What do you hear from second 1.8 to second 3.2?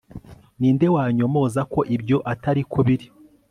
ibyo atari ko biri